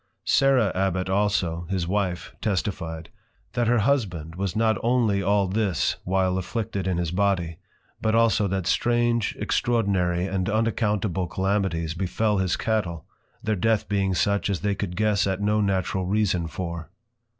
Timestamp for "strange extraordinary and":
8.65-10.49